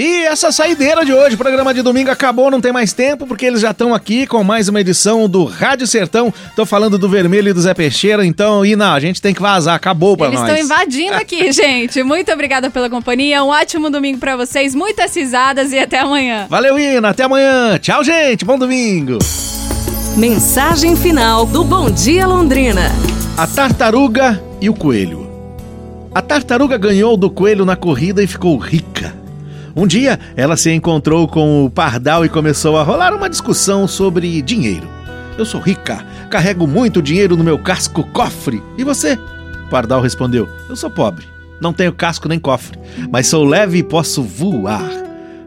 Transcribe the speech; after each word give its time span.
E 0.00 0.22
essa 0.26 0.52
saideira 0.52 1.04
de 1.04 1.12
hoje, 1.12 1.34
o 1.34 1.38
programa 1.38 1.74
de 1.74 1.82
domingo 1.82 2.08
acabou, 2.08 2.52
não 2.52 2.60
tem 2.60 2.72
mais 2.72 2.92
tempo, 2.92 3.26
porque 3.26 3.44
eles 3.44 3.60
já 3.60 3.72
estão 3.72 3.92
aqui 3.92 4.28
com 4.28 4.44
mais 4.44 4.68
uma 4.68 4.80
edição 4.80 5.28
do 5.28 5.44
Rádio 5.44 5.88
Sertão. 5.88 6.32
Tô 6.54 6.64
falando 6.64 6.96
do 6.96 7.08
Vermelho 7.08 7.48
e 7.48 7.52
do 7.52 7.60
Zé 7.60 7.74
Peixeira, 7.74 8.24
então, 8.24 8.64
e 8.64 8.76
não, 8.76 8.92
a 8.92 9.00
gente 9.00 9.20
tem 9.20 9.34
que 9.34 9.42
vazar, 9.42 9.74
acabou 9.74 10.16
pra 10.16 10.28
Eles 10.28 10.38
nós. 10.38 10.50
estão 10.50 10.64
invadindo 10.64 11.14
aqui, 11.14 11.50
gente. 11.50 12.00
Muito 12.04 12.30
obrigada 12.30 12.70
pela 12.70 12.88
companhia. 12.88 13.42
Um 13.42 13.48
ótimo 13.48 13.90
domingo 13.90 14.18
pra 14.18 14.36
vocês, 14.36 14.72
muitas 14.72 15.12
risadas 15.16 15.72
e 15.72 15.78
até 15.80 15.98
amanhã. 15.98 16.46
Valeu, 16.48 16.78
Ina, 16.78 17.08
até 17.08 17.24
amanhã. 17.24 17.76
Tchau, 17.78 18.04
gente, 18.04 18.44
bom 18.44 18.56
domingo. 18.56 19.18
Mensagem 20.16 20.94
final 20.94 21.44
do 21.44 21.64
Bom 21.64 21.90
Dia 21.90 22.24
Londrina. 22.24 22.92
A 23.36 23.48
tartaruga 23.48 24.40
e 24.60 24.70
o 24.70 24.74
coelho. 24.74 25.28
A 26.14 26.22
tartaruga 26.22 26.78
ganhou 26.78 27.16
do 27.16 27.28
coelho 27.28 27.64
na 27.64 27.74
corrida 27.74 28.22
e 28.22 28.28
ficou 28.28 28.56
rica. 28.58 29.17
Um 29.78 29.86
dia, 29.86 30.18
ela 30.34 30.56
se 30.56 30.72
encontrou 30.72 31.28
com 31.28 31.64
o 31.64 31.70
pardal 31.70 32.24
e 32.24 32.28
começou 32.28 32.76
a 32.76 32.82
rolar 32.82 33.14
uma 33.14 33.30
discussão 33.30 33.86
sobre 33.86 34.42
dinheiro. 34.42 34.88
Eu 35.38 35.44
sou 35.44 35.60
rica, 35.60 36.04
carrego 36.28 36.66
muito 36.66 37.00
dinheiro 37.00 37.36
no 37.36 37.44
meu 37.44 37.56
casco 37.56 38.02
cofre. 38.12 38.60
E 38.76 38.82
você? 38.82 39.12
O 39.14 39.70
pardal 39.70 40.00
respondeu: 40.00 40.48
Eu 40.68 40.74
sou 40.74 40.90
pobre, 40.90 41.24
não 41.60 41.72
tenho 41.72 41.92
casco 41.92 42.28
nem 42.28 42.40
cofre, 42.40 42.76
mas 43.08 43.28
sou 43.28 43.44
leve 43.44 43.78
e 43.78 43.84
posso 43.84 44.20
voar. 44.20 44.90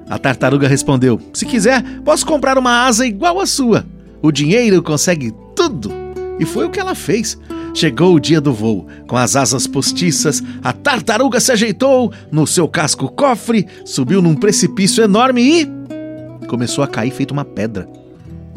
A 0.10 0.18
tartaruga 0.18 0.66
respondeu: 0.66 1.20
Se 1.34 1.46
quiser, 1.46 1.84
posso 2.06 2.26
comprar 2.26 2.58
uma 2.58 2.86
asa 2.86 3.06
igual 3.06 3.38
à 3.38 3.46
sua. 3.46 3.86
O 4.22 4.32
dinheiro 4.32 4.82
consegue 4.82 5.34
tudo. 5.54 5.92
E 6.40 6.46
foi 6.46 6.66
o 6.66 6.70
que 6.70 6.80
ela 6.80 6.96
fez. 6.96 7.38
Chegou 7.74 8.16
o 8.16 8.20
dia 8.20 8.42
do 8.42 8.54
voo. 8.54 8.88
Com 9.08 9.18
as 9.18 9.36
asas 9.36 9.66
postiças, 9.68 10.44
a 10.64 10.74
tartaruga 10.74 11.40
se 11.40 11.52
ajeitou 11.52 12.12
no 12.32 12.46
seu 12.46 12.68
casco 12.68 13.10
cofre, 13.10 13.68
subiu 13.86 14.22
num 14.22 14.36
precipício 14.36 15.04
enorme 15.04 15.42
e. 15.42 16.48
começou 16.48 16.84
a 16.84 16.88
cair 16.88 17.12
feito 17.12 17.32
uma 17.32 17.46
pedra. 17.46 17.88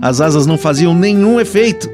As 0.00 0.20
asas 0.20 0.46
não 0.46 0.58
faziam 0.58 0.94
nenhum 0.94 1.40
efeito. 1.40 1.88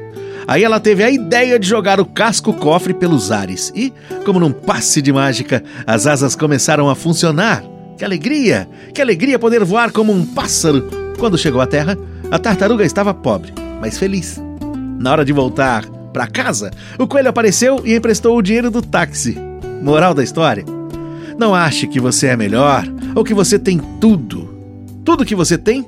Aí 0.47 0.63
ela 0.63 0.79
teve 0.79 1.03
a 1.03 1.11
ideia 1.11 1.59
de 1.59 1.67
jogar 1.67 1.99
o 1.99 2.05
casco 2.05 2.51
cofre 2.51 2.93
pelos 2.93 3.31
ares. 3.31 3.71
E, 3.75 3.93
como 4.25 4.39
num 4.39 4.51
passe 4.51 5.01
de 5.01 5.13
mágica, 5.13 5.63
as 5.85 6.07
asas 6.07 6.35
começaram 6.35 6.89
a 6.89 6.95
funcionar. 6.95 7.63
Que 7.97 8.03
alegria! 8.03 8.67
Que 8.93 9.01
alegria 9.01 9.37
poder 9.37 9.63
voar 9.63 9.91
como 9.91 10.11
um 10.11 10.25
pássaro! 10.25 10.89
Quando 11.19 11.37
chegou 11.37 11.61
à 11.61 11.67
terra, 11.67 11.95
a 12.31 12.39
tartaruga 12.39 12.83
estava 12.83 13.13
pobre, 13.13 13.53
mas 13.79 13.99
feliz. 13.99 14.41
Na 14.99 15.11
hora 15.11 15.23
de 15.23 15.31
voltar 15.31 15.85
para 16.11 16.27
casa, 16.27 16.71
o 16.99 17.07
coelho 17.07 17.29
apareceu 17.29 17.81
e 17.85 17.95
emprestou 17.95 18.37
o 18.37 18.41
dinheiro 18.41 18.69
do 18.69 18.81
táxi. 18.81 19.37
Moral 19.81 20.13
da 20.13 20.23
história: 20.23 20.65
Não 21.37 21.55
ache 21.55 21.87
que 21.87 21.99
você 21.99 22.27
é 22.27 22.37
melhor 22.37 22.83
ou 23.15 23.23
que 23.23 23.33
você 23.33 23.57
tem 23.57 23.79
tudo. 23.99 24.49
Tudo 25.03 25.25
que 25.25 25.35
você 25.35 25.57
tem 25.57 25.85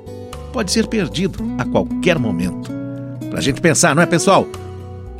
pode 0.52 0.72
ser 0.72 0.86
perdido 0.86 1.38
a 1.58 1.64
qualquer 1.64 2.18
momento. 2.18 2.70
Pra 3.30 3.40
gente 3.40 3.60
pensar, 3.60 3.94
não 3.94 4.02
é, 4.02 4.06
pessoal? 4.06 4.46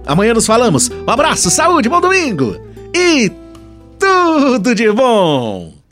Amanhã 0.06 0.34
nos 0.34 0.46
falamos. 0.46 0.90
Um 0.90 1.10
abraço, 1.10 1.50
saúde, 1.50 1.88
bom 1.88 2.00
domingo 2.00 2.56
e 2.94 3.30
tudo 3.98 4.74
de 4.74 4.90
bom! 4.92 5.74